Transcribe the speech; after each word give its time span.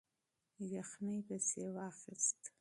یخنۍ 0.75 1.19
پسې 1.27 1.63
واخیست. 1.75 2.39